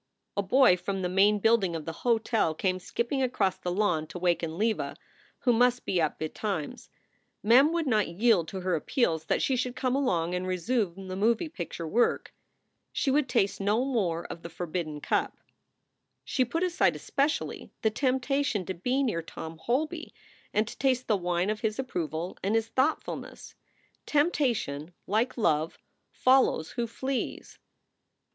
A 0.35 0.41
boy 0.41 0.77
from 0.77 1.03
the 1.03 1.09
main 1.09 1.37
building 1.37 1.75
of 1.75 1.85
the 1.85 1.91
hotel 2.01 2.55
came 2.55 2.79
skipping 2.79 3.21
across 3.21 3.57
the 3.57 3.71
lawn 3.71 4.07
to 4.07 4.17
waken 4.17 4.57
Leva, 4.57 4.95
who 5.41 5.53
must 5.53 5.85
be 5.85 6.01
up 6.01 6.17
betimes. 6.17 6.89
Mem 7.43 7.71
would 7.71 7.85
not 7.85 8.07
yield 8.07 8.47
to 8.47 8.61
her 8.61 8.73
appeals 8.73 9.25
that 9.25 9.43
she 9.43 9.55
should 9.55 9.75
come 9.75 9.95
along 9.95 10.33
and 10.33 10.47
resume 10.47 11.07
the 11.07 11.15
moving 11.15 11.51
picture 11.51 11.87
work. 11.87 12.33
She 12.91 13.11
would 13.11 13.29
taste 13.29 13.61
no 13.61 13.85
more 13.85 14.25
of 14.25 14.41
the 14.41 14.49
forbidden 14.49 15.01
cup. 15.01 15.37
She 16.25 16.43
put 16.45 16.63
aside 16.63 16.95
especially 16.95 17.71
the 17.83 17.91
temptation 17.91 18.65
to 18.65 18.73
be 18.73 19.03
near 19.03 19.21
Tom 19.21 19.59
Holby 19.59 20.15
and 20.51 20.67
to 20.67 20.75
taste 20.79 21.05
the 21.07 21.15
wine 21.15 21.51
of 21.51 21.61
his 21.61 21.77
approval 21.77 22.39
and 22.41 22.55
his 22.55 22.69
thought 22.69 23.03
fulness. 23.03 23.53
Temptation, 24.07 24.95
like 25.05 25.37
love, 25.37 25.77
follows 26.11 26.71
who 26.71 26.87
flees. 26.87 27.59